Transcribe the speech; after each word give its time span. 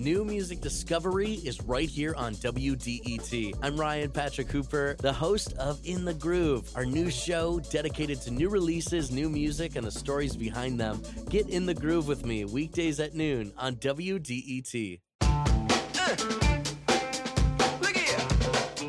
New 0.00 0.24
music 0.24 0.62
discovery 0.62 1.32
is 1.44 1.60
right 1.64 1.86
here 1.86 2.14
on 2.16 2.34
WDET. 2.36 3.54
I'm 3.60 3.76
Ryan 3.76 4.10
Patrick 4.10 4.48
Cooper, 4.48 4.96
the 4.98 5.12
host 5.12 5.52
of 5.58 5.78
In 5.84 6.06
the 6.06 6.14
Groove, 6.14 6.74
our 6.74 6.86
new 6.86 7.10
show 7.10 7.60
dedicated 7.60 8.22
to 8.22 8.30
new 8.30 8.48
releases, 8.48 9.10
new 9.10 9.28
music, 9.28 9.76
and 9.76 9.86
the 9.86 9.90
stories 9.90 10.34
behind 10.34 10.80
them. 10.80 11.02
Get 11.28 11.50
in 11.50 11.66
the 11.66 11.74
groove 11.74 12.08
with 12.08 12.24
me 12.24 12.46
weekdays 12.46 12.98
at 12.98 13.14
noon 13.14 13.52
on 13.58 13.76
WDET. 13.76 15.00
Uh, 15.20 16.16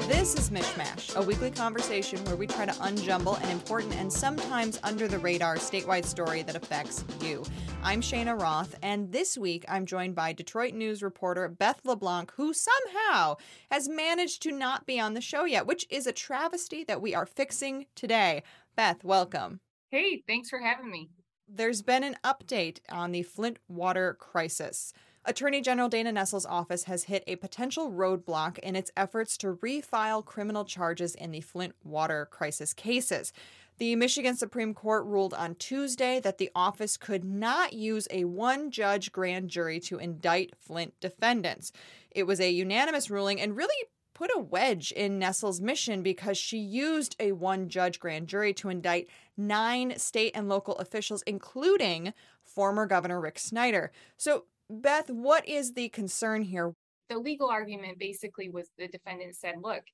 this 0.07 0.33
is 0.35 0.49
MichMash, 0.49 1.17
a 1.17 1.21
weekly 1.21 1.51
conversation 1.51 2.23
where 2.23 2.37
we 2.37 2.47
try 2.47 2.65
to 2.65 2.71
unjumble 2.73 3.37
an 3.43 3.49
important 3.49 3.93
and 3.95 4.13
sometimes 4.13 4.79
under 4.81 5.09
the 5.09 5.19
radar 5.19 5.57
statewide 5.57 6.05
story 6.05 6.41
that 6.43 6.55
affects 6.55 7.03
you. 7.19 7.43
I'm 7.84 8.02
Cheyna 8.02 8.36
Roth, 8.36 8.75
and 8.84 9.11
this 9.11 9.36
week 9.39 9.66
I'm 9.68 9.88
joined 9.88 10.13
by 10.13 10.34
Detroit 10.34 10.75
News 10.75 11.02
reporter 11.02 11.50
Beth 11.50 11.81
LeBlanc, 11.84 12.31
who 12.36 12.54
somehow 12.54 13.38
has 13.72 13.89
managed 13.89 14.44
to 14.44 14.52
not 14.52 14.85
be 14.85 14.99
on 14.99 15.16
the 15.16 15.20
show 15.20 15.45
yet, 15.45 15.66
which 15.66 15.88
is 15.89 16.05
a 16.05 16.12
travesty 16.12 16.84
that 16.84 17.02
we 17.02 17.16
are 17.16 17.25
fixing 17.25 17.88
today. 17.95 18.44
Beth, 18.75 19.03
welcome. 19.03 19.62
Hey, 19.89 20.23
thanks 20.27 20.49
for 20.49 20.59
having 20.59 20.91
me. 20.91 21.09
There's 21.48 21.81
been 21.81 22.03
an 22.03 22.17
update 22.23 22.80
on 22.89 23.12
the 23.12 23.23
Flint 23.23 23.58
water 23.67 24.13
crisis. 24.13 24.94
Attorney 25.25 25.61
General 25.61 25.89
Dana 25.89 26.11
Nessel's 26.11 26.45
office 26.45 26.86
has 26.86 27.03
hit 27.03 27.23
a 27.27 27.36
potential 27.36 27.91
roadblock 27.91 28.58
in 28.59 28.75
its 28.75 28.91
efforts 28.95 29.38
to 29.38 29.55
refile 29.55 30.23
criminal 30.23 30.66
charges 30.66 31.13
in 31.13 31.31
the 31.31 31.41
Flint 31.41 31.75
water 31.84 32.27
crisis 32.31 32.73
cases. 32.73 33.34
The 33.81 33.95
Michigan 33.95 34.35
Supreme 34.35 34.76
Court 34.76 35.08
ruled 35.08 35.34
on 35.34 35.55
Tuesday 35.55 36.20
that 36.20 36.38
the 36.38 36.52
office 36.53 36.98
could 36.98 37.23
not 37.23 37.73
use 37.73 38.08
a 38.12 38.26
one 38.26 38.70
judge 38.70 39.12
grand 39.12 39.49
jury 39.49 39.80
to 39.80 39.98
indict 39.98 40.53
Flint 40.55 40.94
defendants. 40.99 41.72
It 42.12 42.27
was 42.27 42.39
a 42.39 42.52
unanimous 42.52 43.09
ruling 43.09 43.41
and 43.41 43.58
really 43.58 43.88
put 44.13 44.30
a 44.36 44.39
wedge 44.39 44.92
in 44.92 45.17
Nessel's 45.17 45.59
mission 45.59 46.03
because 46.03 46.38
she 46.38 46.59
used 46.59 47.16
a 47.20 47.31
one 47.31 47.70
judge 47.70 48.00
grand 48.00 48.28
jury 48.28 48.53
to 48.53 48.70
indict 48.70 49.09
nine 49.36 49.98
state 49.98 50.33
and 50.36 50.48
local 50.48 50.75
officials, 50.75 51.23
including 51.23 52.14
former 52.44 52.86
Governor 52.86 53.20
Rick 53.20 53.39
Snyder. 53.39 53.92
So 54.16 54.45
Beth, 54.70 55.09
what 55.09 55.50
is 55.50 55.73
the 55.73 55.89
concern 55.89 56.44
here? 56.44 56.75
The 57.09 57.17
legal 57.17 57.50
argument 57.50 57.98
basically 57.98 58.48
was 58.48 58.70
the 58.77 58.88
defendant 58.88 59.38
said, 59.38 59.55
look, 59.59 59.86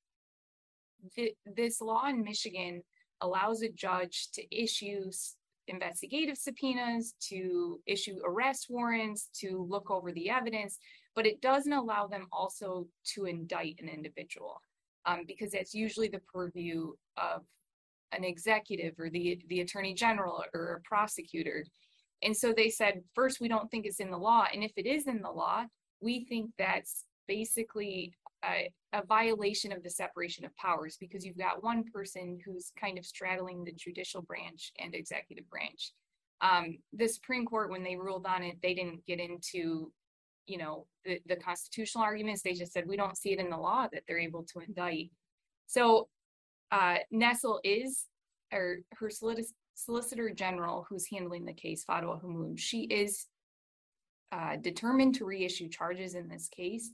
th- 1.15 1.37
this 1.45 1.79
law 1.79 2.05
in 2.09 2.21
Michigan 2.21 2.83
allows 3.21 3.61
a 3.61 3.69
judge 3.69 4.29
to 4.33 4.55
issue 4.55 5.11
investigative 5.67 6.37
subpoenas, 6.37 7.15
to 7.19 7.79
issue 7.85 8.19
arrest 8.25 8.67
warrants, 8.69 9.29
to 9.39 9.65
look 9.69 9.91
over 9.91 10.11
the 10.11 10.29
evidence, 10.29 10.77
but 11.15 11.25
it 11.25 11.41
doesn't 11.41 11.73
allow 11.73 12.07
them 12.07 12.27
also 12.31 12.87
to 13.03 13.25
indict 13.25 13.79
an 13.81 13.89
individual 13.89 14.61
um, 15.05 15.23
because 15.27 15.51
that's 15.51 15.73
usually 15.73 16.07
the 16.07 16.21
purview 16.31 16.93
of 17.17 17.41
an 18.11 18.23
executive 18.23 18.93
or 18.99 19.09
the, 19.09 19.39
the 19.49 19.61
attorney 19.61 19.93
general 19.93 20.43
or 20.53 20.75
a 20.75 20.87
prosecutor. 20.87 21.65
And 22.23 22.35
so 22.35 22.53
they 22.53 22.69
said, 22.69 23.01
first, 23.13 23.41
we 23.41 23.47
don't 23.47 23.69
think 23.69 23.85
it's 23.85 23.99
in 23.99 24.11
the 24.11 24.17
law. 24.17 24.45
And 24.53 24.63
if 24.63 24.71
it 24.77 24.85
is 24.85 25.07
in 25.07 25.21
the 25.21 25.29
law, 25.29 25.65
we 26.01 26.25
think 26.25 26.51
that's 26.57 27.05
basically 27.27 28.13
a, 28.47 28.71
a, 28.93 29.05
violation 29.05 29.71
of 29.71 29.83
the 29.83 29.89
separation 29.89 30.45
of 30.45 30.55
powers 30.55 30.97
because 30.99 31.25
you've 31.25 31.37
got 31.37 31.63
one 31.63 31.83
person 31.93 32.39
who's 32.45 32.71
kind 32.79 32.97
of 32.97 33.05
straddling 33.05 33.63
the 33.63 33.71
judicial 33.71 34.21
branch 34.21 34.71
and 34.79 34.95
executive 34.95 35.49
branch. 35.49 35.93
Um, 36.41 36.77
the 36.93 37.07
Supreme 37.07 37.45
Court, 37.45 37.71
when 37.71 37.83
they 37.83 37.95
ruled 37.95 38.25
on 38.25 38.43
it, 38.43 38.57
they 38.61 38.73
didn't 38.73 39.05
get 39.05 39.19
into, 39.19 39.91
you 40.45 40.57
know, 40.57 40.85
the, 41.03 41.19
the 41.27 41.35
constitutional 41.35 42.03
arguments. 42.03 42.41
They 42.41 42.53
just 42.53 42.73
said, 42.73 42.87
we 42.87 42.97
don't 42.97 43.17
see 43.17 43.33
it 43.33 43.39
in 43.39 43.49
the 43.49 43.57
law 43.57 43.87
that 43.91 44.03
they're 44.07 44.19
able 44.19 44.43
to 44.53 44.59
indict. 44.59 45.09
So 45.65 46.07
uh, 46.71 46.97
Nessel 47.13 47.59
is, 47.63 48.05
or 48.53 48.77
her 48.93 49.09
solicitor 49.09 49.53
Solicitor 49.77 50.31
General 50.31 50.87
who's 50.89 51.07
handling 51.07 51.45
the 51.45 51.53
case, 51.53 51.85
Fadwa 51.85 52.19
Hammoud, 52.21 52.57
she 52.57 52.81
is 52.85 53.27
uh, 54.31 54.57
determined 54.57 55.15
to 55.15 55.25
reissue 55.25 55.69
charges 55.69 56.15
in 56.15 56.27
this 56.27 56.49
case. 56.49 56.89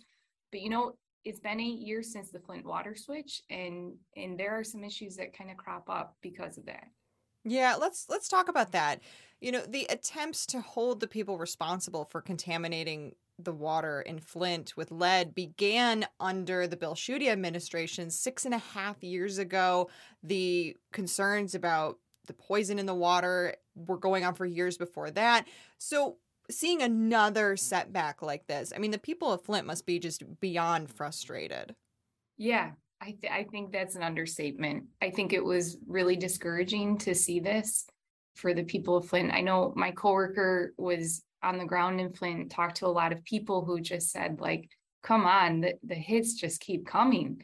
But 0.51 0.61
you 0.61 0.69
know, 0.69 0.93
it's 1.25 1.39
been 1.39 1.59
eight 1.59 1.79
years 1.79 2.11
since 2.11 2.29
the 2.29 2.39
Flint 2.39 2.65
water 2.65 2.95
switch, 2.95 3.41
and 3.49 3.93
and 4.15 4.39
there 4.39 4.57
are 4.57 4.63
some 4.63 4.83
issues 4.83 5.15
that 5.17 5.37
kind 5.37 5.49
of 5.51 5.57
crop 5.57 5.89
up 5.89 6.17
because 6.21 6.57
of 6.57 6.65
that. 6.65 6.87
Yeah, 7.45 7.75
let's 7.79 8.07
let's 8.09 8.27
talk 8.27 8.49
about 8.49 8.71
that. 8.71 9.01
You 9.41 9.51
know, 9.51 9.61
the 9.67 9.85
attempts 9.89 10.45
to 10.47 10.61
hold 10.61 10.99
the 10.99 11.07
people 11.07 11.37
responsible 11.37 12.05
for 12.05 12.21
contaminating 12.21 13.15
the 13.39 13.51
water 13.51 14.01
in 14.01 14.19
Flint 14.19 14.77
with 14.77 14.91
lead 14.91 15.33
began 15.33 16.05
under 16.19 16.67
the 16.67 16.77
Bill 16.77 16.95
Schuette 16.95 17.27
administration 17.27 18.09
six 18.09 18.45
and 18.45 18.53
a 18.53 18.59
half 18.59 19.03
years 19.03 19.37
ago. 19.37 19.89
The 20.21 20.77
concerns 20.91 21.55
about 21.55 21.97
the 22.27 22.33
poison 22.33 22.79
in 22.79 22.85
the 22.85 22.95
water 22.95 23.55
were 23.75 23.97
going 23.97 24.23
on 24.23 24.35
for 24.35 24.45
years 24.45 24.77
before 24.77 25.11
that. 25.11 25.45
So 25.77 26.17
seeing 26.57 26.81
another 26.81 27.57
setback 27.57 28.21
like 28.21 28.47
this, 28.47 28.73
I 28.75 28.79
mean, 28.79 28.91
the 28.91 28.97
people 28.97 29.31
of 29.31 29.43
Flint 29.43 29.67
must 29.67 29.85
be 29.85 29.99
just 29.99 30.23
beyond 30.39 30.89
frustrated. 30.89 31.75
Yeah, 32.37 32.71
I, 33.01 33.15
th- 33.19 33.31
I 33.31 33.43
think 33.43 33.71
that's 33.71 33.95
an 33.95 34.03
understatement. 34.03 34.85
I 35.01 35.09
think 35.09 35.33
it 35.33 35.43
was 35.43 35.77
really 35.87 36.15
discouraging 36.15 36.97
to 36.99 37.13
see 37.13 37.39
this 37.39 37.85
for 38.35 38.53
the 38.53 38.63
people 38.63 38.97
of 38.97 39.07
Flint. 39.07 39.33
I 39.33 39.41
know 39.41 39.73
my 39.75 39.91
coworker 39.91 40.73
was 40.77 41.23
on 41.43 41.57
the 41.57 41.65
ground 41.65 41.99
in 41.99 42.13
Flint, 42.13 42.51
talked 42.51 42.77
to 42.77 42.85
a 42.85 42.87
lot 42.87 43.11
of 43.11 43.23
people 43.25 43.65
who 43.65 43.81
just 43.81 44.11
said, 44.11 44.39
like, 44.39 44.69
come 45.03 45.25
on, 45.25 45.61
the, 45.61 45.73
the 45.83 45.95
hits 45.95 46.33
just 46.35 46.61
keep 46.61 46.85
coming 46.85 47.43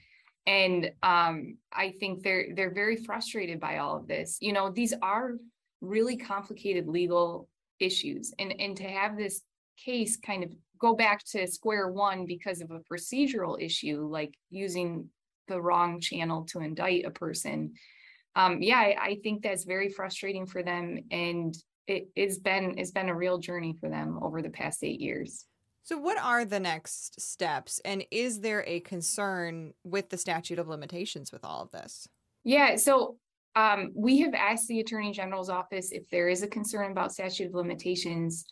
and 0.49 0.91
um, 1.03 1.57
I 1.71 1.93
think 1.99 2.23
they're 2.23 2.47
they're 2.55 2.73
very 2.73 2.95
frustrated 2.95 3.59
by 3.59 3.77
all 3.77 3.97
of 3.97 4.07
this. 4.07 4.39
You 4.41 4.51
know, 4.51 4.71
these 4.71 4.95
are 5.01 5.33
really 5.79 6.17
complicated 6.17 6.87
legal 6.87 7.47
issues, 7.79 8.33
and 8.39 8.53
and 8.59 8.77
to 8.77 8.83
have 8.83 9.17
this 9.17 9.41
case 9.77 10.17
kind 10.17 10.43
of 10.43 10.51
go 10.79 10.95
back 10.95 11.23
to 11.25 11.47
square 11.47 11.89
one 11.89 12.25
because 12.25 12.61
of 12.61 12.71
a 12.71 12.79
procedural 12.79 13.61
issue, 13.61 14.07
like 14.09 14.33
using 14.49 15.09
the 15.47 15.61
wrong 15.61 15.99
channel 15.99 16.45
to 16.45 16.59
indict 16.59 17.05
a 17.05 17.11
person. 17.11 17.73
Um, 18.35 18.61
yeah, 18.61 18.77
I, 18.77 18.95
I 19.01 19.17
think 19.23 19.41
that's 19.41 19.65
very 19.65 19.89
frustrating 19.89 20.45
for 20.45 20.63
them, 20.63 20.99
and 21.11 21.55
it, 21.87 22.09
it's 22.15 22.37
been 22.37 22.75
it's 22.77 22.91
been 22.91 23.09
a 23.09 23.15
real 23.15 23.39
journey 23.39 23.75
for 23.79 23.89
them 23.89 24.19
over 24.21 24.41
the 24.41 24.49
past 24.49 24.83
eight 24.83 25.01
years. 25.01 25.45
So, 25.83 25.97
what 25.97 26.19
are 26.19 26.45
the 26.45 26.59
next 26.59 27.19
steps? 27.19 27.81
And 27.83 28.05
is 28.11 28.41
there 28.41 28.63
a 28.67 28.79
concern 28.81 29.73
with 29.83 30.09
the 30.09 30.17
statute 30.17 30.59
of 30.59 30.67
limitations 30.67 31.31
with 31.31 31.43
all 31.43 31.63
of 31.63 31.71
this? 31.71 32.07
Yeah. 32.43 32.75
So, 32.75 33.17
um, 33.59 33.91
we 33.93 34.19
have 34.19 34.33
asked 34.33 34.67
the 34.67 34.79
Attorney 34.79 35.11
General's 35.11 35.49
office 35.49 35.91
if 35.91 36.09
there 36.09 36.29
is 36.29 36.43
a 36.43 36.47
concern 36.47 36.91
about 36.91 37.11
statute 37.11 37.47
of 37.47 37.53
limitations. 37.53 38.45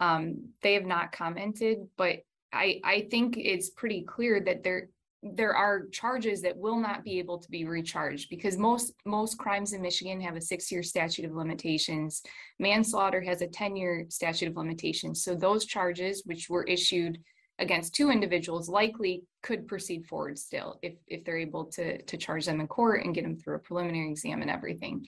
Um, 0.00 0.48
they 0.62 0.74
have 0.74 0.84
not 0.84 1.12
commented, 1.12 1.78
but 1.96 2.16
I, 2.52 2.80
I 2.82 3.06
think 3.08 3.36
it's 3.36 3.70
pretty 3.70 4.02
clear 4.02 4.40
that 4.40 4.64
there 4.64 4.88
there 5.24 5.52
are 5.52 5.86
charges 5.86 6.42
that 6.42 6.56
will 6.56 6.78
not 6.78 7.02
be 7.02 7.18
able 7.18 7.38
to 7.38 7.50
be 7.50 7.64
recharged 7.64 8.30
because 8.30 8.56
most 8.56 8.92
most 9.04 9.36
crimes 9.36 9.72
in 9.72 9.82
Michigan 9.82 10.20
have 10.20 10.36
a 10.36 10.40
6-year 10.40 10.82
statute 10.82 11.24
of 11.24 11.34
limitations. 11.34 12.22
Manslaughter 12.58 13.20
has 13.20 13.42
a 13.42 13.48
10-year 13.48 14.06
statute 14.08 14.48
of 14.48 14.56
limitations. 14.56 15.22
So 15.22 15.34
those 15.34 15.66
charges 15.66 16.22
which 16.24 16.48
were 16.48 16.64
issued 16.64 17.18
against 17.58 17.94
two 17.94 18.10
individuals 18.10 18.68
likely 18.68 19.24
could 19.48 19.66
proceed 19.66 20.04
forward 20.04 20.38
still 20.38 20.78
if 20.82 20.94
if 21.06 21.24
they're 21.24 21.46
able 21.48 21.64
to 21.64 22.02
to 22.02 22.16
charge 22.18 22.44
them 22.44 22.60
in 22.60 22.66
court 22.66 23.02
and 23.02 23.14
get 23.14 23.24
them 23.24 23.34
through 23.34 23.56
a 23.56 23.66
preliminary 23.68 24.10
exam 24.10 24.42
and 24.42 24.50
everything. 24.50 25.06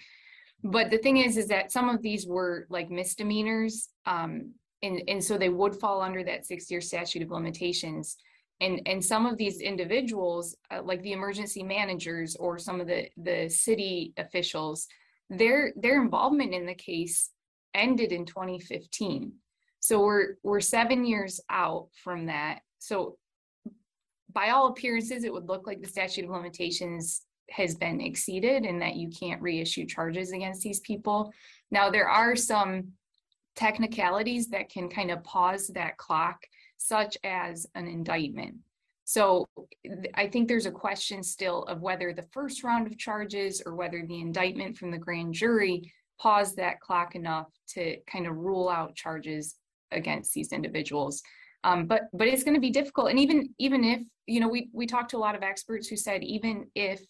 But 0.64 0.90
the 0.90 0.96
thing 1.04 1.18
is 1.18 1.36
is 1.36 1.48
that 1.48 1.70
some 1.70 1.90
of 1.90 2.00
these 2.00 2.26
were 2.26 2.66
like 2.70 2.90
misdemeanors 2.90 3.90
um 4.06 4.54
and 4.82 5.02
and 5.08 5.22
so 5.22 5.36
they 5.36 5.50
would 5.50 5.76
fall 5.76 6.00
under 6.00 6.24
that 6.24 6.48
6-year 6.48 6.80
statute 6.80 7.22
of 7.22 7.30
limitations. 7.30 8.16
And 8.62 8.80
and 8.86 9.04
some 9.04 9.26
of 9.26 9.36
these 9.36 9.60
individuals 9.60 10.56
uh, 10.70 10.82
like 10.82 11.02
the 11.02 11.12
emergency 11.12 11.62
managers 11.62 12.34
or 12.36 12.58
some 12.58 12.80
of 12.80 12.86
the 12.86 13.08
the 13.18 13.50
city 13.50 14.14
officials 14.16 14.86
their 15.28 15.72
their 15.76 16.02
involvement 16.02 16.54
in 16.54 16.64
the 16.64 16.80
case 16.90 17.30
ended 17.74 18.10
in 18.10 18.24
2015 18.24 19.32
so 19.80 20.00
we're 20.00 20.28
we're 20.42 20.60
7 20.60 21.04
years 21.04 21.40
out 21.48 21.88
from 22.04 22.26
that. 22.26 22.60
So 22.78 23.16
by 24.32 24.50
all 24.50 24.68
appearances 24.68 25.24
it 25.24 25.32
would 25.32 25.48
look 25.48 25.66
like 25.66 25.80
the 25.80 25.88
statute 25.88 26.24
of 26.24 26.30
limitations 26.30 27.22
has 27.50 27.74
been 27.74 28.00
exceeded 28.00 28.64
and 28.64 28.80
that 28.80 28.94
you 28.94 29.08
can't 29.08 29.42
reissue 29.42 29.84
charges 29.84 30.32
against 30.32 30.62
these 30.62 30.80
people 30.80 31.32
now 31.70 31.90
there 31.90 32.08
are 32.08 32.36
some 32.36 32.92
technicalities 33.56 34.48
that 34.48 34.70
can 34.70 34.88
kind 34.88 35.10
of 35.10 35.22
pause 35.24 35.68
that 35.68 35.96
clock 35.96 36.40
such 36.78 37.18
as 37.24 37.66
an 37.74 37.86
indictment. 37.86 38.54
So 39.04 39.48
I 40.14 40.28
think 40.28 40.48
there's 40.48 40.66
a 40.66 40.70
question 40.70 41.22
still 41.22 41.64
of 41.64 41.82
whether 41.82 42.12
the 42.12 42.28
first 42.32 42.62
round 42.62 42.86
of 42.86 42.96
charges 42.96 43.60
or 43.64 43.74
whether 43.74 44.04
the 44.06 44.20
indictment 44.20 44.78
from 44.78 44.90
the 44.90 44.98
grand 44.98 45.34
jury 45.34 45.92
paused 46.18 46.56
that 46.56 46.80
clock 46.80 47.14
enough 47.16 47.48
to 47.74 47.96
kind 48.06 48.26
of 48.26 48.36
rule 48.36 48.68
out 48.68 48.94
charges 48.94 49.56
against 49.90 50.32
these 50.32 50.52
individuals. 50.52 51.22
Um, 51.64 51.86
but 51.86 52.02
but 52.12 52.26
it's 52.26 52.44
going 52.44 52.54
to 52.54 52.60
be 52.60 52.70
difficult. 52.70 53.10
And 53.10 53.18
even 53.18 53.54
even 53.58 53.84
if 53.84 54.00
you 54.26 54.40
know 54.40 54.48
we 54.48 54.70
we 54.72 54.86
talked 54.86 55.10
to 55.10 55.16
a 55.16 55.18
lot 55.18 55.34
of 55.34 55.42
experts 55.42 55.88
who 55.88 55.96
said 55.96 56.22
even 56.22 56.66
if 56.74 57.02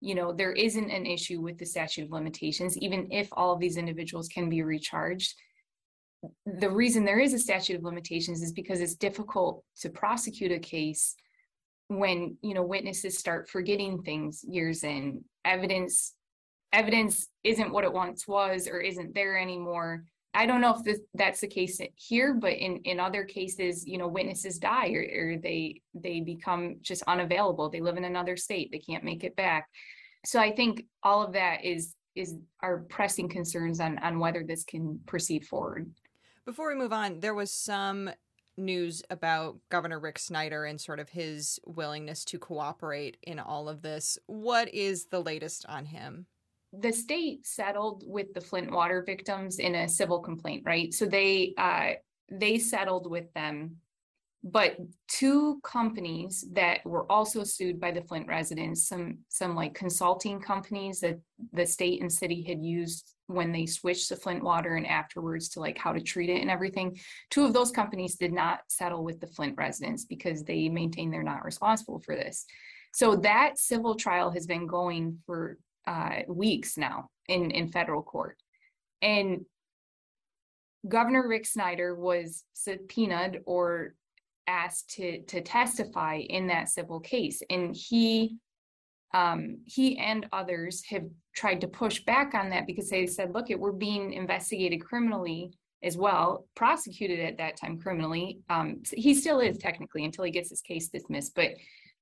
you 0.00 0.14
know 0.14 0.32
there 0.32 0.52
isn't 0.52 0.90
an 0.90 1.06
issue 1.06 1.40
with 1.40 1.58
the 1.58 1.66
statute 1.66 2.04
of 2.04 2.10
limitations, 2.10 2.78
even 2.78 3.08
if 3.10 3.28
all 3.32 3.52
of 3.52 3.60
these 3.60 3.76
individuals 3.76 4.28
can 4.28 4.48
be 4.48 4.62
recharged, 4.62 5.34
the 6.46 6.70
reason 6.70 7.04
there 7.04 7.20
is 7.20 7.34
a 7.34 7.38
statute 7.38 7.76
of 7.76 7.84
limitations 7.84 8.42
is 8.42 8.52
because 8.52 8.80
it's 8.80 8.94
difficult 8.94 9.62
to 9.80 9.90
prosecute 9.90 10.52
a 10.52 10.58
case 10.58 11.14
when 11.88 12.36
you 12.42 12.54
know 12.54 12.62
witnesses 12.62 13.18
start 13.18 13.48
forgetting 13.48 14.02
things 14.02 14.42
years 14.48 14.84
in 14.84 15.22
evidence 15.44 16.14
evidence 16.72 17.28
isn't 17.44 17.72
what 17.72 17.84
it 17.84 17.92
once 17.92 18.26
was 18.26 18.66
or 18.66 18.80
isn't 18.80 19.14
there 19.14 19.38
anymore 19.38 20.04
i 20.34 20.46
don't 20.46 20.60
know 20.60 20.74
if 20.74 20.82
this, 20.84 21.00
that's 21.14 21.40
the 21.40 21.46
case 21.46 21.80
here 21.96 22.34
but 22.34 22.52
in 22.52 22.76
in 22.84 23.00
other 23.00 23.24
cases 23.24 23.86
you 23.86 23.98
know 23.98 24.08
witnesses 24.08 24.58
die 24.58 24.90
or, 24.90 25.02
or 25.02 25.36
they 25.38 25.80
they 25.94 26.20
become 26.20 26.76
just 26.82 27.02
unavailable 27.06 27.68
they 27.68 27.80
live 27.80 27.96
in 27.96 28.04
another 28.04 28.36
state 28.36 28.70
they 28.70 28.78
can't 28.78 29.04
make 29.04 29.24
it 29.24 29.36
back 29.36 29.68
so 30.24 30.40
i 30.40 30.50
think 30.50 30.84
all 31.02 31.22
of 31.22 31.32
that 31.32 31.64
is 31.64 31.94
is 32.14 32.36
our 32.62 32.78
pressing 32.88 33.28
concerns 33.28 33.80
on 33.80 33.98
on 33.98 34.18
whether 34.18 34.44
this 34.44 34.64
can 34.64 35.00
proceed 35.06 35.44
forward 35.44 35.90
before 36.44 36.68
we 36.68 36.74
move 36.74 36.92
on, 36.92 37.20
there 37.20 37.34
was 37.34 37.50
some 37.50 38.10
news 38.56 39.02
about 39.08 39.56
Governor 39.70 39.98
Rick 39.98 40.18
Snyder 40.18 40.64
and 40.64 40.80
sort 40.80 41.00
of 41.00 41.08
his 41.08 41.58
willingness 41.64 42.24
to 42.26 42.38
cooperate 42.38 43.16
in 43.22 43.38
all 43.38 43.68
of 43.68 43.82
this. 43.82 44.18
What 44.26 44.72
is 44.72 45.06
the 45.06 45.22
latest 45.22 45.64
on 45.68 45.86
him? 45.86 46.26
The 46.80 46.92
state 46.92 47.46
settled 47.46 48.04
with 48.06 48.32
the 48.34 48.40
Flint 48.40 48.70
water 48.70 49.02
victims 49.06 49.58
in 49.58 49.74
a 49.74 49.88
civil 49.88 50.20
complaint, 50.20 50.62
right? 50.64 50.92
So 50.92 51.06
they 51.06 51.54
uh, 51.56 51.92
they 52.30 52.58
settled 52.58 53.10
with 53.10 53.32
them 53.34 53.76
but 54.46 54.76
two 55.08 55.58
companies 55.64 56.44
that 56.52 56.84
were 56.84 57.10
also 57.10 57.44
sued 57.44 57.80
by 57.80 57.90
the 57.90 58.02
Flint 58.02 58.28
residents, 58.28 58.86
some 58.86 59.18
some 59.30 59.54
like 59.54 59.72
consulting 59.72 60.38
companies 60.38 61.00
that 61.00 61.18
the 61.54 61.64
state 61.64 62.02
and 62.02 62.12
city 62.12 62.42
had 62.42 62.62
used 62.62 63.14
when 63.26 63.52
they 63.52 63.64
switched 63.64 64.08
to 64.08 64.16
Flint 64.16 64.44
water 64.44 64.76
and 64.76 64.86
afterwards 64.86 65.48
to 65.48 65.60
like 65.60 65.78
how 65.78 65.94
to 65.94 66.00
treat 66.00 66.28
it 66.28 66.42
and 66.42 66.50
everything. 66.50 66.94
Two 67.30 67.46
of 67.46 67.54
those 67.54 67.70
companies 67.70 68.16
did 68.16 68.34
not 68.34 68.60
settle 68.68 69.02
with 69.02 69.18
the 69.18 69.26
Flint 69.26 69.56
residents 69.56 70.04
because 70.04 70.44
they 70.44 70.68
maintain 70.68 71.10
they're 71.10 71.22
not 71.22 71.42
responsible 71.42 72.00
for 72.00 72.14
this. 72.14 72.44
So 72.92 73.16
that 73.16 73.58
civil 73.58 73.94
trial 73.94 74.30
has 74.30 74.46
been 74.46 74.66
going 74.66 75.20
for 75.24 75.56
uh, 75.86 76.20
weeks 76.28 76.76
now 76.76 77.08
in 77.28 77.50
in 77.50 77.68
federal 77.68 78.02
court, 78.02 78.36
and 79.02 79.44
Governor 80.88 81.26
Rick 81.26 81.46
Snyder 81.46 81.94
was 81.94 82.44
subpoenaed 82.52 83.40
or 83.46 83.94
asked 84.46 84.90
to 84.90 85.22
to 85.22 85.40
testify 85.40 86.16
in 86.16 86.48
that 86.48 86.68
civil 86.68 87.00
case. 87.00 87.42
And 87.48 87.74
he 87.74 88.36
um, 89.12 89.58
he 89.64 89.96
and 89.98 90.26
others 90.32 90.84
have 90.86 91.04
tried 91.34 91.60
to 91.60 91.68
push 91.68 92.04
back 92.04 92.34
on 92.34 92.50
that 92.50 92.66
because 92.66 92.90
they 92.90 93.06
said 93.06 93.32
look 93.32 93.50
it 93.50 93.58
we're 93.58 93.72
being 93.72 94.12
investigated 94.12 94.84
criminally 94.84 95.52
as 95.82 95.96
well 95.96 96.46
prosecuted 96.54 97.20
at 97.20 97.38
that 97.38 97.56
time 97.56 97.78
criminally. 97.78 98.40
Um, 98.48 98.82
he 98.92 99.14
still 99.14 99.40
is 99.40 99.58
technically 99.58 100.04
until 100.04 100.24
he 100.24 100.30
gets 100.30 100.50
his 100.50 100.60
case 100.60 100.88
dismissed 100.88 101.34
but 101.34 101.50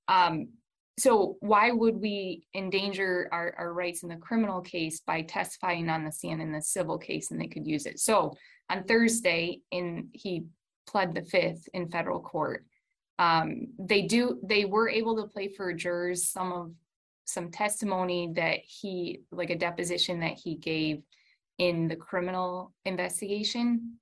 um, 0.09 0.49
so 0.99 1.37
why 1.41 1.71
would 1.71 1.97
we 1.97 2.45
endanger 2.55 3.29
our, 3.33 3.55
our 3.59 3.73
rights 3.73 4.03
in 4.03 4.09
the 4.09 4.17
criminal 4.17 4.61
case 4.61 5.01
by 5.01 5.23
testifying 5.23 5.89
on 5.89 6.05
the 6.05 6.13
stand 6.13 6.43
in 6.43 6.53
the 6.53 6.61
civil 6.61 6.99
case 6.99 7.31
and 7.31 7.41
they 7.41 7.47
could 7.47 7.67
use 7.67 7.87
it 7.87 7.99
so 7.99 8.33
on 8.69 8.85
thursday 8.85 9.59
in 9.71 10.09
he 10.13 10.45
pled 10.87 11.15
the 11.15 11.23
fifth 11.23 11.69
in 11.75 11.89
federal 11.89 12.21
court. 12.21 12.65
Um, 13.19 13.69
they 13.79 14.03
do 14.03 14.41
they 14.43 14.65
were 14.65 14.89
able 14.89 15.17
to 15.17 15.29
play 15.29 15.49
for 15.49 15.73
jurors 15.73 16.29
some 16.29 16.53
of 16.53 16.73
some 17.25 17.51
testimony 17.51 18.33
that 18.35 18.59
he 18.65 19.21
like 19.31 19.51
a 19.51 19.59
deposition 19.59 20.21
that 20.21 20.39
he 20.43 20.57
gave 20.57 21.03
in 21.59 21.89
the 21.89 21.97
criminal 21.97 22.73
investigation. 22.85 23.99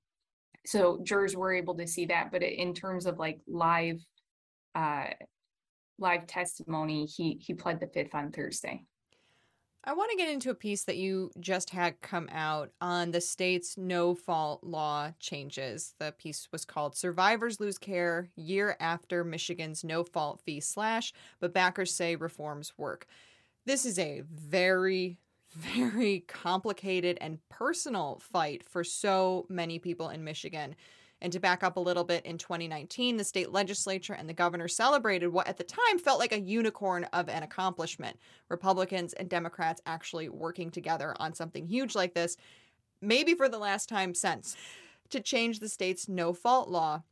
So 0.65 0.99
jurors 1.03 1.35
were 1.35 1.53
able 1.53 1.75
to 1.75 1.87
see 1.87 2.05
that, 2.05 2.31
but 2.31 2.43
in 2.43 2.73
terms 2.73 3.05
of 3.05 3.19
like 3.19 3.41
live 3.47 3.99
uh 4.75 5.07
live 6.01 6.27
testimony, 6.27 7.05
he 7.05 7.37
he 7.41 7.53
pled 7.53 7.79
the 7.79 7.87
fifth 7.87 8.13
on 8.13 8.31
Thursday. 8.31 8.83
I 9.83 9.93
want 9.93 10.11
to 10.11 10.17
get 10.17 10.29
into 10.29 10.51
a 10.51 10.55
piece 10.55 10.83
that 10.83 10.97
you 10.97 11.31
just 11.39 11.71
had 11.71 12.01
come 12.01 12.29
out 12.31 12.69
on 12.79 13.09
the 13.09 13.21
state's 13.21 13.79
no 13.79 14.13
fault 14.13 14.63
law 14.63 15.11
changes. 15.19 15.95
The 15.97 16.11
piece 16.11 16.47
was 16.51 16.65
called 16.65 16.95
Survivors 16.95 17.59
Lose 17.59 17.79
Care 17.79 18.29
Year 18.35 18.77
After 18.79 19.23
Michigan's 19.23 19.83
No 19.83 20.03
Fault 20.03 20.39
Fee 20.39 20.59
Slash, 20.59 21.13
but 21.39 21.53
backers 21.53 21.91
say 21.91 22.15
reforms 22.15 22.73
work. 22.77 23.07
This 23.65 23.83
is 23.83 23.97
a 23.97 24.21
very, 24.31 25.17
very 25.55 26.25
complicated 26.27 27.17
and 27.19 27.39
personal 27.49 28.21
fight 28.21 28.63
for 28.63 28.83
so 28.83 29.47
many 29.49 29.79
people 29.79 30.09
in 30.09 30.23
Michigan. 30.23 30.75
And 31.21 31.31
to 31.33 31.39
back 31.39 31.63
up 31.63 31.77
a 31.77 31.81
little 31.81 32.03
bit, 32.03 32.25
in 32.25 32.37
2019, 32.37 33.15
the 33.15 33.23
state 33.23 33.51
legislature 33.51 34.13
and 34.13 34.27
the 34.27 34.33
governor 34.33 34.67
celebrated 34.67 35.27
what 35.27 35.47
at 35.47 35.57
the 35.57 35.63
time 35.63 35.99
felt 35.99 36.19
like 36.19 36.31
a 36.31 36.39
unicorn 36.39 37.03
of 37.13 37.29
an 37.29 37.43
accomplishment. 37.43 38.17
Republicans 38.49 39.13
and 39.13 39.29
Democrats 39.29 39.81
actually 39.85 40.29
working 40.29 40.71
together 40.71 41.15
on 41.19 41.33
something 41.33 41.67
huge 41.67 41.95
like 41.95 42.15
this, 42.15 42.37
maybe 43.01 43.35
for 43.35 43.47
the 43.47 43.59
last 43.59 43.87
time 43.87 44.15
since, 44.15 44.55
to 45.11 45.19
change 45.19 45.59
the 45.59 45.69
state's 45.69 46.09
no 46.09 46.33
fault 46.33 46.69
law. 46.69 47.03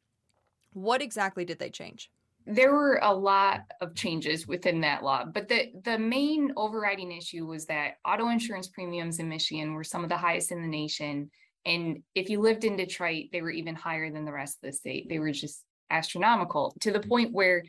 What 0.74 1.02
exactly 1.02 1.46
did 1.46 1.60
they 1.60 1.70
change? 1.70 2.10
There 2.48 2.74
were 2.74 3.00
a 3.04 3.14
lot 3.14 3.66
of 3.80 3.94
changes 3.94 4.48
within 4.48 4.82
that 4.82 5.04
law, 5.04 5.26
but 5.26 5.48
the, 5.48 5.72
the 5.84 6.00
main 6.00 6.52
overriding 6.58 7.12
issue 7.12 7.46
was 7.46 7.66
that 7.66 7.98
auto 8.08 8.30
insurance 8.30 8.68
premiums 8.68 9.20
in 9.20 9.30
Michigan 9.30 9.74
were 9.76 9.84
some 9.84 10.04
of 10.04 10.10
the 10.10 10.18
highest 10.18 10.52
in 10.52 10.64
the 10.64 10.68
nation 10.68 11.30
and 11.66 12.04
if 12.16 12.30
you 12.30 12.40
lived 12.40 12.64
in 12.64 12.78
Detroit, 12.78 13.26
they 13.32 13.42
were 13.42 13.52
even 13.52 13.76
higher 13.76 14.12
than 14.12 14.26
the 14.26 14.32
rest 14.32 14.58
of 14.64 14.70
the 14.70 14.76
state. 14.76 15.10
They 15.10 15.20
were 15.20 15.32
just 15.32 15.64
astronomical 15.90 16.76
to 16.82 16.92
the 16.92 17.00
mm-hmm. 17.00 17.10
point 17.10 17.34
where 17.34 17.64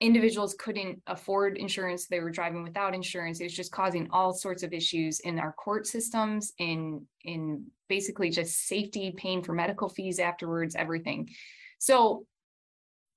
individuals 0.00 0.56
couldn't 0.58 1.00
afford 1.06 1.56
insurance. 1.56 2.06
They 2.06 2.20
were 2.20 2.30
driving 2.30 2.64
without 2.64 2.94
insurance. 2.94 3.40
It 3.40 3.44
was 3.44 3.54
just 3.54 3.70
causing 3.70 4.08
all 4.10 4.32
sorts 4.32 4.64
of 4.64 4.72
issues 4.72 5.20
in 5.20 5.38
our 5.38 5.52
court 5.52 5.86
systems, 5.86 6.52
in 6.58 7.06
in 7.24 7.66
basically 7.88 8.30
just 8.30 8.66
safety, 8.66 9.14
paying 9.16 9.42
for 9.42 9.52
medical 9.52 9.88
fees 9.88 10.18
afterwards, 10.18 10.74
everything. 10.74 11.28
So 11.78 12.26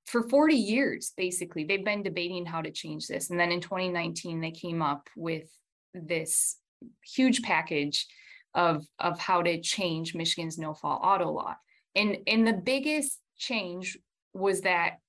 for 0.05 0.29
40 0.29 0.55
years, 0.55 1.13
basically, 1.17 1.63
they've 1.63 1.83
been 1.83 2.03
debating 2.03 2.45
how 2.45 2.61
to 2.61 2.71
change 2.71 3.07
this. 3.07 3.31
And 3.31 3.39
then 3.39 3.51
in 3.51 3.61
2019, 3.61 4.39
they 4.39 4.51
came 4.51 4.81
up 4.81 5.09
with 5.15 5.49
this 5.93 6.57
huge 7.03 7.41
package 7.41 8.05
of 8.55 8.85
of 8.99 9.19
how 9.19 9.41
to 9.41 9.61
change 9.61 10.15
Michigan's 10.15 10.57
no 10.57 10.73
fault 10.73 11.01
auto 11.03 11.29
law. 11.29 11.55
And 11.95 12.17
and 12.25 12.47
the 12.47 12.53
biggest 12.53 13.19
change 13.37 13.97
was 14.33 14.61
that 14.61 14.99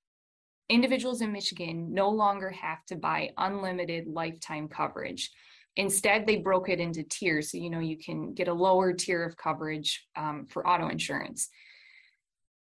individuals 0.68 1.22
in 1.22 1.32
Michigan 1.32 1.94
no 1.94 2.10
longer 2.10 2.50
have 2.50 2.84
to 2.86 2.96
buy 2.96 3.30
unlimited 3.38 4.06
lifetime 4.08 4.68
coverage. 4.68 5.30
Instead, 5.76 6.26
they 6.26 6.36
broke 6.36 6.68
it 6.68 6.80
into 6.80 7.02
tiers. 7.02 7.52
So, 7.52 7.58
you 7.58 7.70
know, 7.70 7.80
you 7.80 7.98
can 7.98 8.32
get 8.32 8.48
a 8.48 8.54
lower 8.54 8.92
tier 8.92 9.22
of 9.24 9.36
coverage 9.36 10.06
um, 10.16 10.46
for 10.48 10.66
auto 10.66 10.88
insurance. 10.88 11.48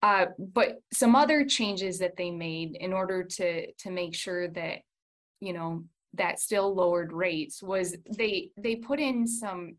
Uh, 0.01 0.27
but 0.38 0.81
some 0.93 1.15
other 1.15 1.43
changes 1.45 2.00
that 2.00 2.15
they 2.15 2.31
made 2.31 2.77
in 2.79 2.93
order 2.93 3.24
to 3.24 3.71
to 3.74 3.91
make 3.91 4.15
sure 4.15 4.48
that, 4.48 4.77
you 5.41 5.51
know, 5.51 5.83
that 6.13 6.39
still 6.39 6.74
lowered 6.74 7.12
rates 7.12 7.62
was 7.62 7.98
they 8.17 8.51
they 8.55 8.75
put 8.75 9.00
in 9.00 9.27
some 9.27 9.75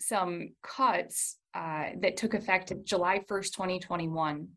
some 0.00 0.50
cuts 0.62 1.36
uh, 1.54 1.90
that 1.98 2.16
took 2.16 2.34
effect 2.34 2.72
July 2.84 3.20
1st, 3.28 3.52
2021, 3.52 4.48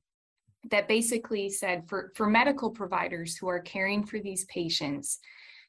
that 0.72 0.88
basically 0.88 1.50
said 1.50 1.84
for, 1.88 2.12
for 2.16 2.28
medical 2.28 2.70
providers 2.70 3.36
who 3.36 3.48
are 3.48 3.60
caring 3.60 4.06
for 4.06 4.20
these 4.20 4.46
patients, 4.46 5.20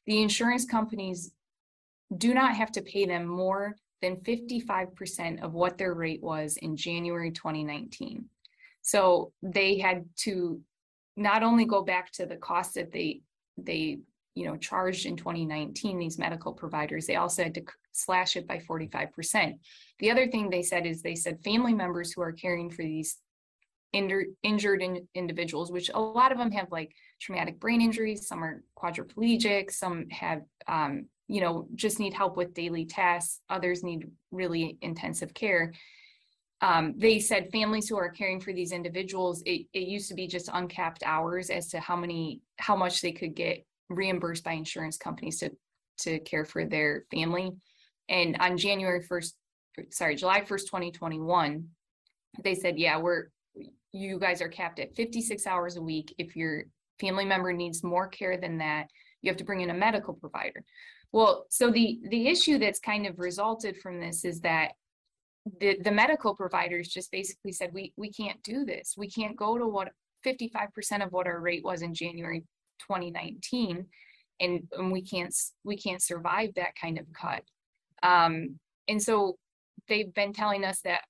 the 0.05 0.21
insurance 0.21 0.65
companies 0.65 1.31
do 2.17 2.33
not 2.33 2.55
have 2.55 2.71
to 2.71 2.81
pay 2.81 3.05
them 3.05 3.25
more 3.25 3.75
than 4.01 4.17
55% 4.17 5.43
of 5.43 5.53
what 5.53 5.77
their 5.77 5.93
rate 5.93 6.21
was 6.21 6.57
in 6.57 6.77
January 6.77 7.31
2019. 7.31 8.25
So 8.81 9.33
they 9.41 9.79
had 9.79 10.05
to 10.17 10.61
not 11.17 11.43
only 11.43 11.65
go 11.65 11.83
back 11.83 12.11
to 12.13 12.25
the 12.25 12.35
cost 12.35 12.75
that 12.75 12.91
they 12.91 13.21
they 13.57 13.99
you 14.35 14.45
know 14.45 14.57
charged 14.57 15.05
in 15.05 15.15
2019 15.15 15.97
these 15.97 16.19
medical 16.19 16.53
providers 16.53 17.07
they 17.07 17.15
also 17.15 17.43
had 17.43 17.53
to 17.55 17.63
slash 17.95 18.35
it 18.35 18.47
by 18.47 18.57
45%. 18.57 19.57
The 19.99 20.11
other 20.11 20.27
thing 20.27 20.49
they 20.49 20.61
said 20.61 20.85
is 20.85 21.01
they 21.01 21.15
said 21.15 21.43
family 21.43 21.73
members 21.73 22.11
who 22.11 22.21
are 22.21 22.31
caring 22.31 22.69
for 22.69 22.83
these 22.83 23.17
injured, 23.93 24.27
injured 24.43 24.81
in, 24.81 25.07
individuals, 25.15 25.71
which 25.71 25.89
a 25.93 25.99
lot 25.99 26.31
of 26.31 26.37
them 26.37 26.51
have 26.51 26.71
like 26.71 26.93
traumatic 27.19 27.59
brain 27.59 27.81
injuries, 27.81 28.27
some 28.27 28.43
are 28.43 28.63
quadriplegic, 28.77 29.71
some 29.71 30.09
have, 30.09 30.41
um, 30.67 31.05
you 31.27 31.41
know, 31.41 31.67
just 31.75 31.99
need 31.99 32.13
help 32.13 32.37
with 32.37 32.53
daily 32.53 32.85
tasks, 32.85 33.39
others 33.49 33.83
need 33.83 34.09
really 34.31 34.77
intensive 34.81 35.33
care. 35.33 35.73
um, 36.61 36.93
they 36.97 37.19
said 37.19 37.51
families 37.51 37.87
who 37.87 37.97
are 37.97 38.09
caring 38.09 38.39
for 38.39 38.53
these 38.53 38.71
individuals, 38.71 39.41
it, 39.45 39.67
it 39.73 39.87
used 39.87 40.09
to 40.09 40.15
be 40.15 40.27
just 40.27 40.49
uncapped 40.53 41.03
hours 41.05 41.49
as 41.49 41.67
to 41.69 41.79
how 41.79 41.95
many, 41.95 42.41
how 42.57 42.75
much 42.75 43.01
they 43.01 43.11
could 43.11 43.35
get 43.35 43.65
reimbursed 43.89 44.43
by 44.43 44.53
insurance 44.53 44.97
companies 44.97 45.39
to, 45.39 45.51
to 45.99 46.19
care 46.19 46.45
for 46.45 46.65
their 46.65 47.05
family. 47.11 47.51
And 48.09 48.37
on 48.39 48.57
January 48.57 49.01
1st, 49.01 49.33
sorry, 49.91 50.15
July 50.15 50.41
1st, 50.41 50.65
2021, 50.65 51.67
they 52.43 52.55
said, 52.55 52.77
yeah, 52.77 52.97
we're, 52.97 53.25
you 53.91 54.19
guys 54.19 54.41
are 54.41 54.49
capped 54.49 54.79
at 54.79 54.95
56 54.95 55.47
hours 55.47 55.77
a 55.77 55.81
week. 55.81 56.13
If 56.17 56.35
your 56.35 56.63
family 56.99 57.25
member 57.25 57.53
needs 57.53 57.83
more 57.83 58.07
care 58.07 58.37
than 58.37 58.57
that, 58.57 58.87
you 59.21 59.29
have 59.29 59.37
to 59.37 59.45
bring 59.45 59.61
in 59.61 59.69
a 59.69 59.73
medical 59.73 60.13
provider. 60.13 60.63
Well, 61.11 61.45
so 61.49 61.71
the 61.71 61.99
the 62.09 62.27
issue 62.27 62.57
that's 62.57 62.79
kind 62.79 63.07
of 63.07 63.19
resulted 63.19 63.77
from 63.77 64.01
this 64.01 64.25
is 64.25 64.41
that 64.41 64.73
the 65.61 65.77
the 65.81 65.91
medical 65.91 66.35
providers 66.35 66.89
just 66.89 67.11
basically 67.11 67.53
said 67.53 67.71
we 67.73 67.93
we 67.95 68.11
can't 68.11 68.41
do 68.43 68.65
this. 68.65 68.95
We 68.97 69.09
can't 69.09 69.37
go 69.37 69.57
to 69.57 69.67
what 69.67 69.89
55% 70.25 71.05
of 71.05 71.11
what 71.11 71.27
our 71.27 71.39
rate 71.39 71.63
was 71.63 71.83
in 71.83 71.93
January 71.93 72.43
2019 72.79 73.85
and, 74.39 74.67
and 74.71 74.91
we 74.91 75.01
can't 75.01 75.33
we 75.63 75.77
can't 75.77 76.01
survive 76.01 76.49
that 76.55 76.75
kind 76.79 76.97
of 76.99 77.05
cut. 77.13 77.43
Um, 78.03 78.59
and 78.87 79.01
so 79.01 79.37
they've 79.87 80.13
been 80.13 80.33
telling 80.33 80.63
us 80.63 80.81
that 80.81 81.01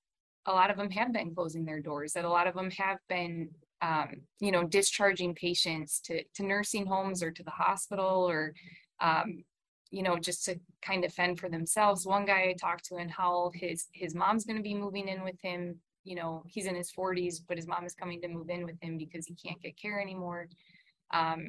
a 0.45 0.51
lot 0.51 0.69
of 0.69 0.77
them 0.77 0.91
have 0.91 1.11
been 1.11 1.33
closing 1.33 1.65
their 1.65 1.79
doors, 1.79 2.13
that 2.13 2.25
a 2.25 2.29
lot 2.29 2.47
of 2.47 2.53
them 2.53 2.69
have 2.71 2.99
been 3.09 3.49
um, 3.81 4.21
you 4.39 4.51
know, 4.51 4.63
discharging 4.63 5.35
patients 5.35 5.99
to, 6.01 6.23
to 6.35 6.43
nursing 6.43 6.85
homes 6.85 7.21
or 7.21 7.31
to 7.31 7.43
the 7.43 7.51
hospital 7.51 8.27
or, 8.27 8.53
um, 8.99 9.43
you 9.91 10.01
know, 10.01 10.17
just 10.17 10.45
to 10.45 10.59
kind 10.81 11.05
of 11.05 11.13
fend 11.13 11.39
for 11.39 11.49
themselves. 11.49 12.05
One 12.05 12.25
guy 12.25 12.49
I 12.49 12.55
talked 12.59 12.85
to 12.85 12.97
in 12.97 13.09
Howell, 13.09 13.51
his 13.53 13.87
his 13.93 14.15
mom's 14.15 14.45
going 14.45 14.57
to 14.57 14.63
be 14.63 14.73
moving 14.73 15.07
in 15.07 15.23
with 15.23 15.39
him. 15.41 15.75
You 16.03 16.15
know, 16.15 16.43
he's 16.47 16.65
in 16.65 16.75
his 16.75 16.91
40s, 16.91 17.41
but 17.47 17.57
his 17.57 17.67
mom 17.67 17.85
is 17.85 17.93
coming 17.93 18.21
to 18.21 18.27
move 18.27 18.49
in 18.49 18.65
with 18.65 18.81
him 18.81 18.97
because 18.97 19.25
he 19.25 19.35
can't 19.35 19.61
get 19.61 19.79
care 19.79 19.99
anymore. 20.01 20.47
Um, 21.13 21.47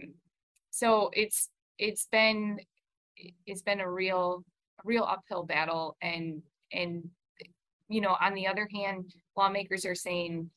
so 0.71 1.11
it's 1.13 1.49
it's 1.79 2.07
been 2.11 2.59
it's 3.47 3.63
been 3.63 3.81
a 3.81 3.91
real 3.91 4.45
real 4.85 5.05
uphill 5.05 5.45
battle, 5.45 5.97
and 6.03 6.43
and 6.73 7.09
you 7.89 8.01
know, 8.01 8.17
on 8.21 8.35
the 8.35 8.47
other 8.47 8.69
hand, 8.73 9.13
lawmakers 9.37 9.85
are 9.85 9.95
saying 9.95 10.51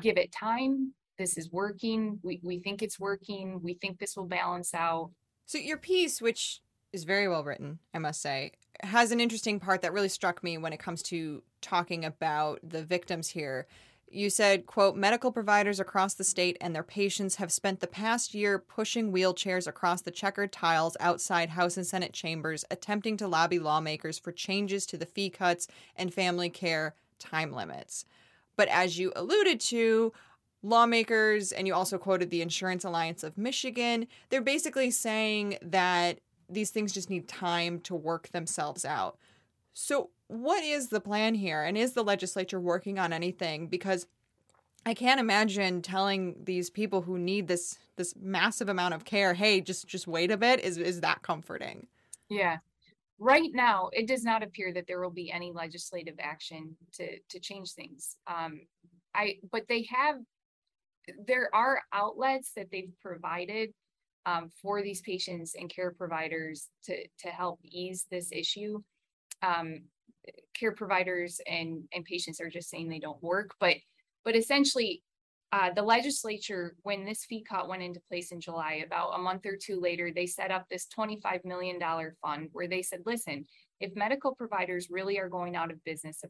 give 0.00 0.16
it 0.16 0.32
time. 0.32 0.94
This 1.18 1.36
is 1.36 1.50
working. 1.50 2.18
We 2.22 2.40
we 2.42 2.60
think 2.60 2.82
it's 2.82 2.98
working. 2.98 3.60
We 3.62 3.74
think 3.74 3.98
this 3.98 4.16
will 4.16 4.26
balance 4.26 4.74
out. 4.74 5.10
So 5.46 5.58
your 5.58 5.76
piece, 5.76 6.22
which 6.22 6.60
is 6.92 7.04
very 7.04 7.28
well 7.28 7.44
written, 7.44 7.78
I 7.94 7.98
must 7.98 8.22
say, 8.22 8.52
has 8.82 9.12
an 9.12 9.20
interesting 9.20 9.60
part 9.60 9.82
that 9.82 9.92
really 9.92 10.08
struck 10.08 10.42
me 10.42 10.58
when 10.58 10.72
it 10.72 10.80
comes 10.80 11.02
to 11.04 11.42
talking 11.60 12.04
about 12.04 12.60
the 12.62 12.84
victims 12.84 13.28
here. 13.28 13.66
You 14.12 14.28
said, 14.28 14.66
quote, 14.66 14.96
medical 14.96 15.30
providers 15.30 15.78
across 15.78 16.14
the 16.14 16.24
state 16.24 16.56
and 16.60 16.74
their 16.74 16.82
patients 16.82 17.36
have 17.36 17.52
spent 17.52 17.78
the 17.78 17.86
past 17.86 18.34
year 18.34 18.58
pushing 18.58 19.12
wheelchairs 19.12 19.68
across 19.68 20.02
the 20.02 20.10
checkered 20.10 20.50
tiles 20.50 20.96
outside 20.98 21.50
House 21.50 21.76
and 21.76 21.86
Senate 21.86 22.12
chambers, 22.12 22.64
attempting 22.72 23.16
to 23.18 23.28
lobby 23.28 23.60
lawmakers 23.60 24.18
for 24.18 24.32
changes 24.32 24.84
to 24.86 24.98
the 24.98 25.06
fee 25.06 25.30
cuts 25.30 25.68
and 25.94 26.12
family 26.12 26.50
care 26.50 26.96
time 27.20 27.52
limits. 27.52 28.04
But 28.56 28.66
as 28.66 28.98
you 28.98 29.12
alluded 29.14 29.60
to, 29.60 30.12
lawmakers, 30.64 31.52
and 31.52 31.68
you 31.68 31.74
also 31.74 31.96
quoted 31.96 32.30
the 32.30 32.42
Insurance 32.42 32.84
Alliance 32.84 33.22
of 33.22 33.38
Michigan, 33.38 34.08
they're 34.28 34.42
basically 34.42 34.90
saying 34.90 35.56
that 35.62 36.18
these 36.48 36.70
things 36.70 36.92
just 36.92 37.10
need 37.10 37.28
time 37.28 37.78
to 37.82 37.94
work 37.94 38.28
themselves 38.30 38.84
out. 38.84 39.18
So, 39.72 40.10
what 40.26 40.62
is 40.62 40.88
the 40.88 41.00
plan 41.00 41.34
here? 41.34 41.62
And 41.62 41.76
is 41.76 41.92
the 41.92 42.04
legislature 42.04 42.60
working 42.60 42.98
on 42.98 43.12
anything? 43.12 43.66
Because 43.66 44.06
I 44.86 44.94
can't 44.94 45.20
imagine 45.20 45.82
telling 45.82 46.36
these 46.44 46.70
people 46.70 47.02
who 47.02 47.18
need 47.18 47.48
this 47.48 47.78
this 47.96 48.14
massive 48.16 48.68
amount 48.68 48.94
of 48.94 49.04
care, 49.04 49.34
hey, 49.34 49.60
just 49.60 49.86
just 49.86 50.06
wait 50.06 50.30
a 50.30 50.36
bit. 50.36 50.60
Is 50.60 50.78
is 50.78 51.00
that 51.00 51.22
comforting? 51.22 51.86
Yeah. 52.28 52.58
Right 53.18 53.50
now, 53.52 53.90
it 53.92 54.08
does 54.08 54.24
not 54.24 54.42
appear 54.42 54.72
that 54.72 54.86
there 54.86 55.00
will 55.00 55.10
be 55.10 55.30
any 55.30 55.52
legislative 55.52 56.16
action 56.18 56.76
to 56.94 57.18
to 57.28 57.40
change 57.40 57.72
things. 57.72 58.16
Um, 58.26 58.62
I 59.14 59.36
but 59.50 59.64
they 59.68 59.86
have 59.90 60.16
there 61.26 61.50
are 61.54 61.82
outlets 61.92 62.52
that 62.56 62.70
they've 62.70 62.92
provided 63.02 63.70
um, 64.26 64.50
for 64.62 64.82
these 64.82 65.00
patients 65.00 65.54
and 65.58 65.74
care 65.74 65.92
providers 65.92 66.68
to, 66.84 66.96
to 67.18 67.28
help 67.28 67.58
ease 67.64 68.06
this 68.10 68.30
issue. 68.32 68.80
Um, 69.42 69.82
care 70.54 70.72
providers 70.72 71.40
and, 71.46 71.82
and 71.94 72.04
patients 72.04 72.40
are 72.40 72.50
just 72.50 72.68
saying 72.68 72.88
they 72.88 72.98
don't 72.98 73.22
work, 73.22 73.54
but 73.58 73.76
but 74.24 74.36
essentially 74.36 75.02
uh, 75.52 75.72
the 75.74 75.82
legislature, 75.82 76.76
when 76.82 77.04
this 77.04 77.24
fee 77.24 77.44
cut 77.48 77.68
went 77.68 77.82
into 77.82 78.00
place 78.08 78.30
in 78.30 78.40
July, 78.40 78.82
about 78.86 79.18
a 79.18 79.18
month 79.18 79.44
or 79.44 79.56
two 79.60 79.80
later, 79.80 80.12
they 80.14 80.26
set 80.26 80.52
up 80.52 80.64
this 80.68 80.86
$25 80.96 81.44
million 81.44 81.80
fund 82.22 82.48
where 82.52 82.68
they 82.68 82.82
said, 82.82 83.00
listen, 83.04 83.44
if 83.80 83.96
medical 83.96 84.34
providers 84.34 84.88
really 84.90 85.18
are 85.18 85.28
going 85.28 85.56
out 85.56 85.72
of 85.72 85.82
business 85.82 86.22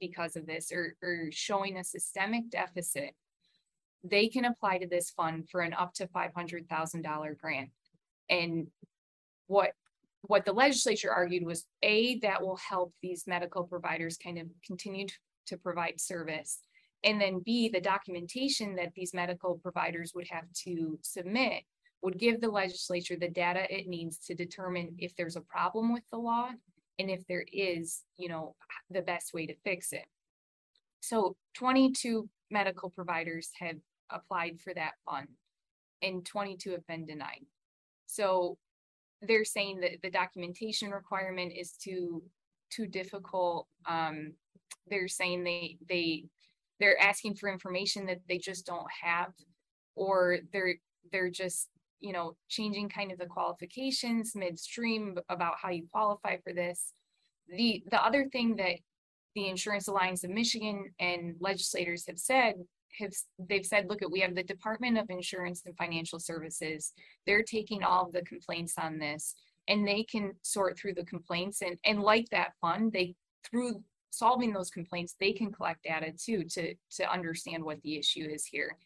because 0.00 0.34
of 0.34 0.46
this 0.46 0.72
or, 0.72 0.96
or 1.02 1.28
showing 1.30 1.76
a 1.76 1.84
systemic 1.84 2.50
deficit, 2.50 3.14
they 4.02 4.26
can 4.28 4.44
apply 4.44 4.78
to 4.78 4.88
this 4.88 5.10
fund 5.10 5.48
for 5.48 5.60
an 5.60 5.72
up 5.72 5.94
to 5.94 6.08
$500,000 6.08 7.38
grant. 7.38 7.70
And 8.28 8.66
what 9.46 9.72
what 10.26 10.44
the 10.44 10.52
legislature 10.52 11.12
argued 11.12 11.44
was 11.44 11.66
a 11.82 12.18
that 12.20 12.42
will 12.42 12.56
help 12.56 12.92
these 13.02 13.26
medical 13.26 13.64
providers 13.64 14.16
kind 14.16 14.38
of 14.38 14.46
continue 14.66 15.06
to, 15.06 15.14
to 15.46 15.56
provide 15.56 16.00
service 16.00 16.60
and 17.04 17.20
then 17.20 17.40
b 17.44 17.68
the 17.68 17.80
documentation 17.80 18.74
that 18.76 18.92
these 18.94 19.14
medical 19.14 19.58
providers 19.62 20.12
would 20.14 20.26
have 20.30 20.44
to 20.52 20.98
submit 21.02 21.62
would 22.02 22.18
give 22.18 22.40
the 22.40 22.48
legislature 22.48 23.16
the 23.18 23.28
data 23.28 23.66
it 23.74 23.86
needs 23.86 24.18
to 24.18 24.34
determine 24.34 24.94
if 24.98 25.14
there's 25.16 25.36
a 25.36 25.40
problem 25.42 25.92
with 25.92 26.04
the 26.10 26.18
law 26.18 26.48
and 26.98 27.10
if 27.10 27.26
there 27.26 27.44
is 27.52 28.02
you 28.16 28.28
know 28.28 28.54
the 28.90 29.02
best 29.02 29.34
way 29.34 29.46
to 29.46 29.54
fix 29.64 29.92
it 29.92 30.06
so 31.00 31.36
22 31.54 32.28
medical 32.50 32.88
providers 32.88 33.50
have 33.58 33.76
applied 34.10 34.58
for 34.60 34.72
that 34.72 34.92
fund 35.04 35.28
and 36.02 36.24
22 36.24 36.70
have 36.72 36.86
been 36.86 37.06
denied. 37.06 37.44
So 38.06 38.58
they're 39.26 39.44
saying 39.44 39.80
that 39.80 40.02
the 40.02 40.10
documentation 40.10 40.90
requirement 40.90 41.52
is 41.56 41.72
too 41.72 42.22
too 42.70 42.86
difficult. 42.86 43.68
Um, 43.86 44.34
they're 44.88 45.08
saying 45.08 45.44
they 45.44 45.78
they 45.88 46.24
they're 46.80 47.00
asking 47.00 47.36
for 47.36 47.48
information 47.48 48.06
that 48.06 48.20
they 48.28 48.38
just 48.38 48.66
don't 48.66 48.86
have, 49.02 49.32
or 49.94 50.38
they're 50.52 50.74
they're 51.12 51.30
just 51.30 51.68
you 52.00 52.12
know 52.12 52.36
changing 52.48 52.88
kind 52.88 53.12
of 53.12 53.18
the 53.18 53.26
qualifications 53.26 54.34
midstream 54.34 55.16
about 55.28 55.54
how 55.60 55.70
you 55.70 55.86
qualify 55.90 56.36
for 56.42 56.52
this. 56.52 56.92
The 57.48 57.82
the 57.90 58.04
other 58.04 58.28
thing 58.30 58.56
that 58.56 58.76
the 59.34 59.48
Insurance 59.48 59.88
Alliance 59.88 60.24
of 60.24 60.30
Michigan 60.30 60.92
and 61.00 61.34
legislators 61.40 62.06
have 62.06 62.18
said 62.18 62.54
have 62.98 63.12
they've 63.38 63.66
said, 63.66 63.88
look 63.88 64.02
at 64.02 64.10
we 64.10 64.20
have 64.20 64.34
the 64.34 64.42
Department 64.42 64.98
of 64.98 65.10
Insurance 65.10 65.62
and 65.66 65.76
Financial 65.76 66.18
Services. 66.18 66.92
They're 67.26 67.42
taking 67.42 67.82
all 67.82 68.06
of 68.06 68.12
the 68.12 68.22
complaints 68.22 68.74
on 68.78 68.98
this 68.98 69.34
and 69.68 69.86
they 69.86 70.04
can 70.04 70.34
sort 70.42 70.78
through 70.78 70.94
the 70.94 71.04
complaints 71.04 71.62
and 71.62 71.78
and 71.84 72.00
like 72.00 72.28
that 72.30 72.52
fund, 72.60 72.92
they 72.92 73.14
through 73.48 73.82
solving 74.10 74.52
those 74.52 74.70
complaints, 74.70 75.16
they 75.18 75.32
can 75.32 75.52
collect 75.52 75.82
data 75.84 76.12
too 76.12 76.44
to 76.44 76.74
to 76.92 77.12
understand 77.12 77.64
what 77.64 77.80
the 77.82 77.96
issue 77.96 78.28
is 78.30 78.44
here. 78.44 78.76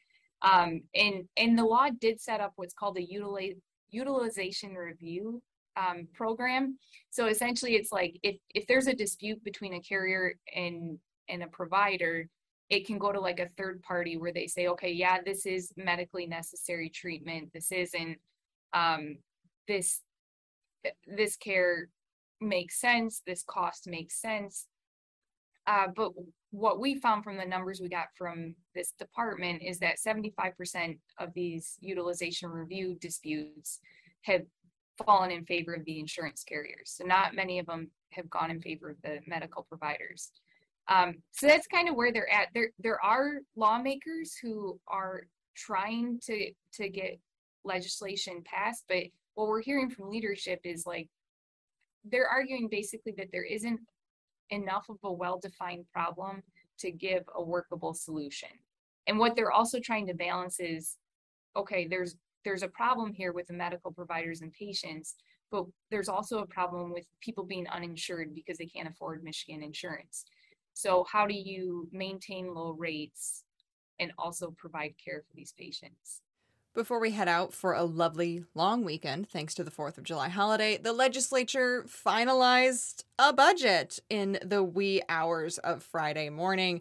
Um, 0.43 0.83
and 0.95 1.25
and 1.37 1.59
the 1.59 1.65
law 1.65 1.89
did 2.01 2.21
set 2.21 2.41
up 2.41 2.53
what's 2.57 2.75
called 2.75 2.97
a 2.99 3.03
utilize, 3.03 3.57
utilization 3.91 4.75
review 4.75 5.43
um, 5.77 6.09
program. 6.15 6.79
So 7.11 7.27
essentially, 7.27 7.75
it's 7.75 7.93
like 7.93 8.19
if 8.23 8.37
if 8.55 8.67
there's 8.67 8.87
a 8.87 8.95
dispute 8.95 9.43
between 9.45 9.75
a 9.75 9.81
carrier 9.81 10.35
and 10.55 10.99
and 11.29 11.43
a 11.43 11.49
provider, 11.49 12.29
it 12.71 12.87
can 12.87 12.99
go 12.99 13.13
to 13.13 13.21
like 13.21 13.41
a 13.41 13.49
third 13.57 13.83
party 13.83 14.17
where 14.17 14.33
they 14.33 14.47
say, 14.47 14.69
okay, 14.69 14.93
yeah, 14.93 15.19
this 15.25 15.47
is 15.47 15.73
medically 15.77 16.27
necessary 16.27 16.91
treatment. 16.91 17.51
This 17.53 17.73
isn't. 17.73 18.19
Um, 18.75 19.19
this 19.67 20.01
this 21.07 21.37
care 21.37 21.89
makes 22.41 22.81
sense. 22.81 23.23
This 23.27 23.43
cost 23.43 23.89
makes 23.89 24.21
sense. 24.21 24.67
Uh, 25.67 25.89
but 25.95 26.13
what 26.51 26.81
we 26.81 26.95
found 26.95 27.23
from 27.23 27.37
the 27.37 27.45
numbers 27.45 27.81
we 27.81 27.89
got 27.89 28.07
from 28.17 28.55
this 28.75 28.95
department 28.99 29.63
is 29.63 29.79
that 29.81 29.99
75% 29.99 30.99
of 31.19 31.35
these 31.35 31.77
utilization 31.81 32.49
review 32.49 32.97
disputes 33.01 33.81
have 34.23 34.43
fallen 35.05 35.31
in 35.31 35.45
favor 35.45 35.75
of 35.75 35.85
the 35.85 36.01
insurance 36.01 36.43
carriers. 36.43 36.95
So 36.97 37.05
not 37.05 37.35
many 37.35 37.59
of 37.59 37.67
them 37.67 37.91
have 38.13 38.31
gone 38.31 38.51
in 38.51 38.63
favor 38.63 38.91
of 38.91 38.97
the 39.03 39.19
medical 39.27 39.67
providers. 39.69 40.33
Um, 40.89 41.17
so 41.33 41.47
that's 41.47 41.67
kind 41.67 41.89
of 41.89 41.97
where 41.97 42.13
they're 42.13 42.33
at. 42.33 42.49
There 42.55 42.71
there 42.79 43.03
are 43.05 43.41
lawmakers 43.57 44.37
who 44.43 44.81
are 44.89 45.27
trying 45.55 46.19
to 46.25 46.51
to 46.75 46.89
get 46.89 47.19
legislation 47.65 48.43
passed, 48.45 48.85
but 48.89 49.05
what 49.35 49.49
we're 49.49 49.63
hearing 49.63 49.91
from 49.91 50.11
leadership 50.11 50.61
is 50.65 50.87
like 50.87 51.09
they're 52.05 52.29
arguing 52.29 52.69
basically 52.71 53.13
that 53.19 53.29
there 53.33 53.45
isn't 53.45 53.81
enough 54.51 54.87
of 54.89 54.97
a 55.05 55.13
well-defined 55.13 55.85
problem 55.93 56.43
to 56.79 56.91
give 56.91 57.23
a 57.35 57.43
workable 57.43 57.93
solution. 57.93 58.49
And 59.07 59.19
what 59.19 59.37
they're 59.37 59.53
also 59.53 59.81
trying 59.81 60.07
to 60.07 60.15
balance 60.15 60.61
is, 60.61 60.97
okay, 61.57 61.87
there's 61.87 62.17
there's 62.45 62.63
a 62.63 62.69
problem 62.69 63.13
here 63.13 63.33
with 63.33 63.47
the 63.49 63.53
medical 63.53 63.93
providers 63.93 64.41
and 64.41 64.53
patients, 64.53 65.17
but 65.51 65.65
there's 65.91 66.09
also 66.09 66.39
a 66.39 66.47
problem 66.47 66.93
with 66.93 67.05
people 67.21 67.45
being 67.45 67.67
uninsured 67.69 68.35
because 68.35 68.59
they 68.59 68.67
can't 68.67 68.89
afford 68.89 69.25
Michigan 69.25 69.63
insurance. 69.63 70.25
So 70.79 71.03
how 71.11 71.27
do 71.27 71.35
you 71.35 71.89
maintain 71.91 72.55
low 72.55 72.71
rates 72.71 73.43
and 73.99 74.13
also 74.17 74.53
provide 74.57 74.95
care 74.97 75.25
for 75.29 75.35
these 75.35 75.53
patients? 75.59 76.23
Before 76.73 77.01
we 77.01 77.11
head 77.11 77.27
out 77.27 77.53
for 77.53 77.73
a 77.73 77.83
lovely 77.83 78.45
long 78.55 78.85
weekend, 78.85 79.29
thanks 79.29 79.55
to 79.57 79.65
the 79.65 79.73
4th 79.73 79.99
of 79.99 80.05
July 80.05 80.29
holiday, 80.29 80.79
the 80.79 80.93
legislature 80.93 81.85
finalized 81.89 83.03
a 83.19 83.33
budget 83.33 83.99
in 84.09 84.39
the 84.41 84.63
wee 84.63 85.03
hours 85.09 85.59
of 85.59 85.83
Friday 85.83 86.31
morning. 86.31 86.81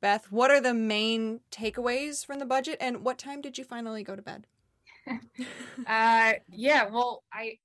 Beth, 0.00 0.32
what 0.32 0.50
are 0.50 0.60
the 0.60 0.74
main 0.74 1.38
takeaways 1.52 2.26
from 2.26 2.40
the 2.40 2.44
budget 2.44 2.76
and 2.80 3.04
what 3.04 3.18
time 3.18 3.40
did 3.40 3.56
you 3.56 3.62
finally 3.62 4.02
go 4.02 4.16
to 4.16 4.22
bed? 4.22 4.48
uh 5.86 6.32
yeah, 6.50 6.88
well, 6.90 7.22
I 7.32 7.58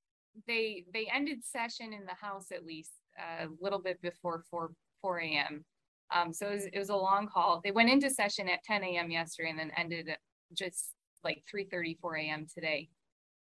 they 0.45 0.85
they 0.93 1.09
ended 1.11 1.43
session 1.43 1.93
in 1.93 2.05
the 2.05 2.13
house 2.13 2.51
at 2.51 2.63
least 2.63 2.91
a 3.17 3.47
little 3.59 3.79
bit 3.79 4.01
before 4.01 4.43
4 4.49 4.71
4 5.01 5.19
a.m. 5.19 5.65
Um, 6.13 6.31
so 6.31 6.47
it 6.47 6.53
was, 6.53 6.65
it 6.65 6.79
was 6.79 6.89
a 6.89 6.95
long 6.95 7.27
haul. 7.33 7.61
They 7.63 7.71
went 7.71 7.89
into 7.89 8.09
session 8.09 8.47
at 8.47 8.63
10 8.63 8.83
a.m. 8.83 9.11
yesterday 9.11 9.49
and 9.49 9.59
then 9.59 9.71
ended 9.75 10.09
at 10.09 10.19
just 10.53 10.91
like 11.23 11.43
3 11.49 11.67
4 12.01 12.15
a.m. 12.17 12.45
today. 12.53 12.89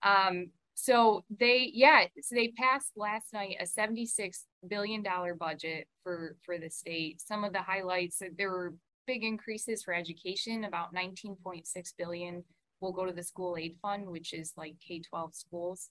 Um, 0.03 0.51
so 0.73 1.23
they 1.39 1.69
yeah 1.73 2.05
so 2.21 2.33
they 2.33 2.47
passed 2.49 2.91
last 2.95 3.33
night 3.33 3.57
a 3.59 3.65
76 3.65 4.45
billion 4.67 5.03
dollar 5.03 5.35
budget 5.35 5.87
for 6.01 6.35
for 6.43 6.57
the 6.57 6.69
state 6.69 7.21
some 7.21 7.43
of 7.43 7.53
the 7.53 7.61
highlights 7.61 8.21
there 8.37 8.49
were 8.49 8.73
big 9.05 9.23
increases 9.23 9.83
for 9.83 9.93
education 9.93 10.63
about 10.63 10.93
19.6 10.93 11.63
billion 11.97 12.43
will 12.79 12.93
go 12.93 13.05
to 13.05 13.13
the 13.13 13.23
school 13.23 13.57
aid 13.59 13.75
fund 13.81 14.07
which 14.07 14.33
is 14.33 14.53
like 14.57 14.75
k-12 14.85 15.35
schools 15.35 15.89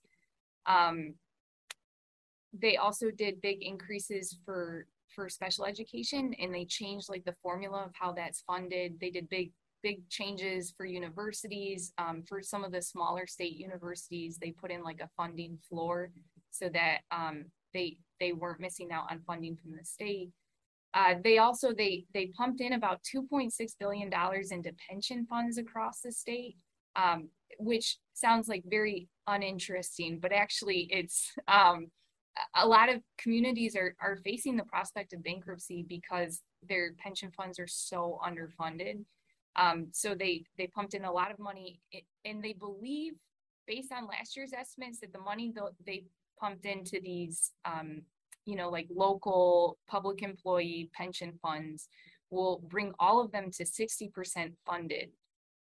um, 0.65 1.13
they 2.53 2.77
also 2.77 3.11
did 3.11 3.41
big 3.41 3.63
increases 3.63 4.37
for 4.45 4.85
for 5.13 5.27
special 5.27 5.65
education 5.65 6.33
and 6.39 6.53
they 6.53 6.63
changed 6.63 7.09
like 7.09 7.25
the 7.25 7.35
formula 7.43 7.83
of 7.83 7.91
how 7.93 8.13
that's 8.13 8.41
funded 8.41 8.97
they 9.01 9.09
did 9.09 9.27
big 9.29 9.51
big 9.81 10.07
changes 10.09 10.73
for 10.75 10.85
universities. 10.85 11.93
Um, 11.97 12.23
for 12.27 12.41
some 12.41 12.63
of 12.63 12.71
the 12.71 12.81
smaller 12.81 13.27
state 13.27 13.57
universities, 13.57 14.37
they 14.37 14.51
put 14.51 14.71
in 14.71 14.83
like 14.83 15.01
a 15.01 15.09
funding 15.17 15.57
floor 15.67 16.11
so 16.49 16.69
that 16.69 16.99
um, 17.11 17.45
they 17.73 17.97
they 18.19 18.33
weren't 18.33 18.59
missing 18.59 18.91
out 18.91 19.05
on 19.09 19.21
funding 19.25 19.55
from 19.55 19.75
the 19.75 19.83
state. 19.83 20.29
Uh, 20.93 21.15
they 21.23 21.37
also 21.37 21.73
they 21.73 22.05
they 22.13 22.27
pumped 22.37 22.61
in 22.61 22.73
about 22.73 23.01
2.6 23.03 23.51
billion 23.79 24.09
dollars 24.09 24.51
into 24.51 24.73
pension 24.89 25.25
funds 25.25 25.57
across 25.57 26.01
the 26.01 26.11
state, 26.11 26.57
um, 26.95 27.29
which 27.59 27.97
sounds 28.13 28.47
like 28.47 28.63
very 28.67 29.07
uninteresting, 29.27 30.19
but 30.19 30.31
actually 30.31 30.87
it's 30.91 31.31
um, 31.47 31.87
a 32.55 32.67
lot 32.67 32.89
of 32.89 33.01
communities 33.17 33.75
are 33.75 33.95
are 34.01 34.17
facing 34.23 34.55
the 34.55 34.63
prospect 34.63 35.13
of 35.13 35.23
bankruptcy 35.23 35.85
because 35.87 36.41
their 36.67 36.93
pension 36.93 37.31
funds 37.31 37.59
are 37.59 37.67
so 37.67 38.19
underfunded 38.25 39.03
um, 39.55 39.87
so 39.91 40.15
they 40.15 40.43
they 40.57 40.67
pumped 40.67 40.93
in 40.93 41.05
a 41.05 41.11
lot 41.11 41.31
of 41.31 41.39
money, 41.39 41.81
and 42.25 42.43
they 42.43 42.53
believe, 42.53 43.13
based 43.67 43.91
on 43.91 44.07
last 44.07 44.35
year's 44.35 44.53
estimates, 44.53 44.99
that 44.99 45.11
the 45.11 45.19
money 45.19 45.53
they 45.85 46.05
pumped 46.39 46.65
into 46.65 46.99
these, 47.01 47.51
um, 47.65 48.01
you 48.45 48.55
know, 48.55 48.69
like 48.69 48.87
local 48.89 49.77
public 49.87 50.23
employee 50.23 50.89
pension 50.93 51.37
funds 51.41 51.89
will 52.29 52.61
bring 52.69 52.93
all 52.97 53.21
of 53.21 53.31
them 53.31 53.51
to 53.51 53.65
60% 53.65 54.53
funded, 54.65 55.09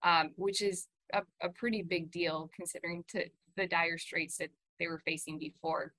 um, 0.02 0.30
which 0.36 0.62
is 0.62 0.88
a, 1.12 1.20
a 1.42 1.50
pretty 1.50 1.82
big 1.82 2.10
deal 2.10 2.50
considering 2.56 3.04
to 3.08 3.26
the 3.56 3.66
dire 3.66 3.98
straits 3.98 4.38
that 4.38 4.48
they 4.78 4.86
were 4.86 5.02
facing 5.04 5.38
before. 5.38 5.92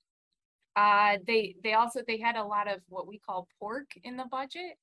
Uh, 0.75 1.17
they 1.25 1.55
they 1.63 1.73
also 1.73 2.01
they 2.05 2.19
had 2.19 2.35
a 2.35 2.43
lot 2.43 2.67
of 2.67 2.81
what 2.89 3.07
we 3.07 3.17
call 3.17 3.47
pork 3.59 3.87
in 4.03 4.17
the 4.17 4.25
budget. 4.29 4.77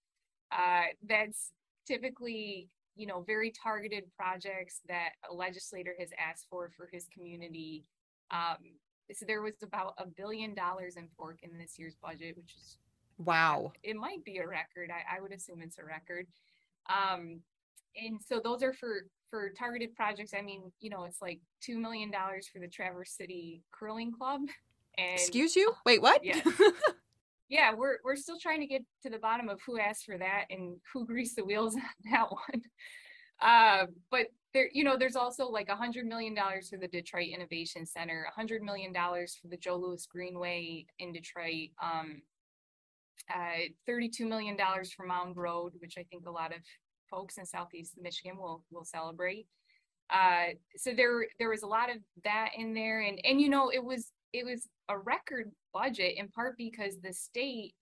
Uh, 0.50 0.84
that's 1.06 1.52
typically 1.86 2.68
you 2.94 3.06
know, 3.06 3.22
very 3.22 3.50
targeted 3.50 4.04
projects 4.16 4.80
that 4.88 5.10
a 5.30 5.34
legislator 5.34 5.94
has 5.98 6.10
asked 6.18 6.46
for 6.50 6.70
for 6.76 6.88
his 6.92 7.08
community. 7.12 7.84
Um, 8.30 8.58
so 9.12 9.24
there 9.26 9.42
was 9.42 9.54
about 9.62 9.94
a 9.98 10.06
billion 10.06 10.54
dollars 10.54 10.96
in 10.96 11.08
pork 11.16 11.38
in 11.42 11.58
this 11.58 11.78
year's 11.78 11.96
budget, 12.02 12.36
which 12.36 12.54
is 12.56 12.76
wow. 13.18 13.72
It 13.82 13.96
might 13.96 14.24
be 14.24 14.38
a 14.38 14.46
record. 14.46 14.90
I, 14.90 15.16
I 15.16 15.20
would 15.20 15.32
assume 15.32 15.62
it's 15.62 15.78
a 15.78 15.84
record. 15.84 16.26
Um, 16.88 17.40
and 17.96 18.20
so 18.20 18.40
those 18.42 18.62
are 18.62 18.72
for 18.72 19.06
for 19.30 19.50
targeted 19.50 19.94
projects. 19.94 20.32
I 20.36 20.42
mean, 20.42 20.70
you 20.80 20.90
know, 20.90 21.04
it's 21.04 21.22
like 21.22 21.40
two 21.60 21.78
million 21.78 22.10
dollars 22.10 22.48
for 22.52 22.58
the 22.58 22.68
Traverse 22.68 23.12
City 23.12 23.62
Curling 23.72 24.12
Club. 24.12 24.42
And 24.98 25.12
excuse 25.14 25.56
you? 25.56 25.72
Wait, 25.86 26.02
what? 26.02 26.24
Yeah. 26.24 26.40
yeah, 27.48 27.74
we're 27.74 27.98
we're 28.04 28.16
still 28.16 28.38
trying 28.38 28.60
to 28.60 28.66
get 28.66 28.82
to 29.02 29.10
the 29.10 29.18
bottom 29.18 29.48
of 29.48 29.60
who 29.66 29.78
asked 29.78 30.04
for 30.04 30.18
that 30.18 30.44
and 30.50 30.76
who 30.92 31.06
greased 31.06 31.36
the 31.36 31.44
wheels 31.44 31.74
on 31.74 31.82
that 32.12 32.30
one. 32.30 32.62
Uh, 33.40 33.86
but 34.10 34.26
there, 34.54 34.68
you 34.72 34.84
know, 34.84 34.96
there's 34.96 35.16
also 35.16 35.46
like 35.46 35.68
a 35.68 35.76
hundred 35.76 36.06
million 36.06 36.34
dollars 36.34 36.68
for 36.68 36.78
the 36.78 36.88
Detroit 36.88 37.28
Innovation 37.28 37.84
Center, 37.86 38.26
a 38.30 38.34
hundred 38.34 38.62
million 38.62 38.92
dollars 38.92 39.38
for 39.40 39.48
the 39.48 39.56
Joe 39.56 39.76
Louis 39.76 40.06
Greenway 40.06 40.86
in 40.98 41.12
Detroit, 41.12 41.70
um, 41.82 42.22
uh, 43.34 43.68
thirty-two 43.86 44.26
million 44.26 44.56
dollars 44.56 44.92
for 44.92 45.06
Mound 45.06 45.36
Road, 45.36 45.72
which 45.78 45.94
I 45.98 46.04
think 46.04 46.26
a 46.26 46.30
lot 46.30 46.54
of 46.54 46.60
folks 47.10 47.36
in 47.38 47.44
Southeast 47.44 47.94
Michigan 48.00 48.36
will 48.36 48.64
will 48.70 48.84
celebrate. 48.84 49.46
Uh, 50.10 50.54
so 50.76 50.92
there 50.94 51.26
there 51.38 51.50
was 51.50 51.62
a 51.62 51.66
lot 51.66 51.90
of 51.90 51.96
that 52.24 52.50
in 52.56 52.74
there, 52.74 53.00
and 53.00 53.18
and 53.24 53.40
you 53.40 53.48
know, 53.48 53.70
it 53.70 53.82
was 53.82 54.12
it 54.32 54.44
was 54.44 54.68
a 54.88 54.98
record 54.98 55.50
budget 55.72 56.16
in 56.16 56.28
part 56.28 56.56
because 56.56 56.98
the 56.98 57.12
state 57.12 57.74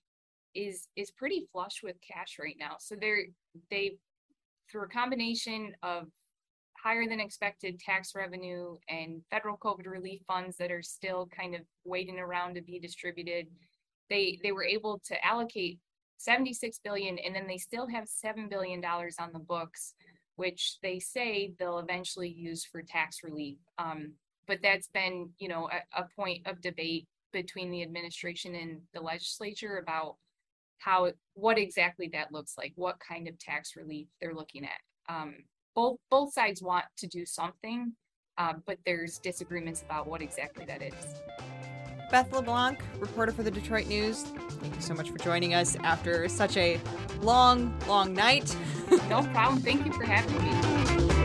is 0.55 0.89
is 0.97 1.11
pretty 1.13 1.47
flush 1.53 1.81
with 1.83 1.97
cash 2.01 2.37
right 2.41 2.57
now. 2.59 2.77
So 2.79 2.97
they're 3.01 3.27
they 3.71 3.97
through 4.71 4.85
a 4.85 4.89
combination 4.89 5.75
of 5.83 6.07
higher 6.83 7.07
than 7.09 7.21
expected 7.21 7.79
tax 7.79 8.13
revenue 8.15 8.77
and 8.89 9.23
federal 9.31 9.59
COVID 9.59 9.87
relief 9.87 10.21
funds 10.27 10.57
that 10.57 10.73
are 10.73 10.83
still 10.83 11.29
kind 11.37 11.55
of 11.55 11.63
waiting 11.85 12.19
around 12.19 12.55
to 12.55 12.63
be 12.63 12.79
distributed, 12.79 13.47
they 14.09 14.39
they 14.43 14.53
were 14.53 14.65
able 14.65 15.01
to 15.07 15.25
allocate 15.25 15.79
76 16.19 16.81
billion 16.85 17.19
and 17.19 17.35
then 17.35 17.47
they 17.47 17.57
still 17.57 17.87
have 17.87 18.07
7 18.07 18.49
billion 18.51 18.81
dollars 18.81 19.17
on 19.19 19.33
the 19.33 19.39
books 19.39 19.95
which 20.37 20.77
they 20.83 20.99
say 20.99 21.55
they'll 21.59 21.79
eventually 21.79 22.29
use 22.29 22.65
for 22.65 22.83
tax 22.83 23.21
relief 23.25 23.57
um, 23.79 24.13
but 24.51 24.59
that's 24.65 24.89
been 24.89 25.31
you 25.39 25.47
know 25.47 25.71
a, 25.71 26.01
a 26.03 26.09
point 26.17 26.45
of 26.45 26.61
debate 26.61 27.07
between 27.33 27.71
the 27.71 27.83
administration 27.83 28.57
and 28.57 28.81
the 28.93 29.01
legislature 29.01 29.79
about 29.79 30.17
how 30.79 31.13
what 31.35 31.57
exactly 31.57 32.11
that 32.13 32.33
looks 32.33 32.55
like, 32.59 32.73
what 32.75 32.97
kind 32.99 33.29
of 33.29 33.39
tax 33.39 33.77
relief 33.77 34.09
they're 34.21 34.35
looking 34.35 34.65
at. 34.65 35.15
Um, 35.15 35.37
both 35.77 35.99
both 36.11 36.33
sides 36.33 36.61
want 36.61 36.85
to 36.97 37.07
do 37.07 37.25
something, 37.25 37.93
uh, 38.39 38.55
but 38.67 38.79
there's 38.85 39.19
disagreements 39.19 39.83
about 39.83 40.09
what 40.09 40.21
exactly 40.21 40.65
that 40.65 40.83
is. 40.83 40.95
Beth 42.11 42.33
LeBlanc, 42.33 42.83
reporter 42.99 43.31
for 43.31 43.45
the 43.45 43.53
Detroit 43.53 43.87
News. 43.87 44.23
Thank 44.23 44.75
you 44.75 44.83
so 44.83 44.95
much 44.95 45.11
for 45.11 45.19
joining 45.19 45.55
us 45.55 45.77
after 45.85 46.29
such 46.29 46.57
a 46.57 46.81
long, 47.21 47.73
long 47.87 48.13
night. 48.15 48.57
no 49.09 49.23
problem. 49.33 49.61
Thank 49.61 49.87
you 49.87 49.93
for 49.93 50.03
having 50.03 51.07
me. 51.07 51.20